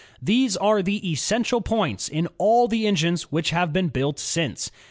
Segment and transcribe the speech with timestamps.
[0.19, 4.71] These are the essential points in all the engines which have been built since.